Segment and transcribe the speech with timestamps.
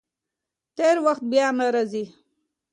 [0.77, 2.05] تېر وخت بیا نه راځي.